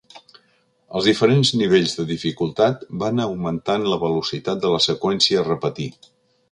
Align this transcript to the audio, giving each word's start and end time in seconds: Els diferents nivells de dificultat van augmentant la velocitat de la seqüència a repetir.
Els 0.99 1.09
diferents 1.09 1.51
nivells 1.61 1.93
de 1.99 2.05
dificultat 2.13 2.89
van 3.05 3.23
augmentant 3.29 3.87
la 3.95 4.01
velocitat 4.07 4.67
de 4.67 4.77
la 4.79 4.85
seqüència 4.91 5.45
a 5.45 5.51
repetir. 5.55 5.93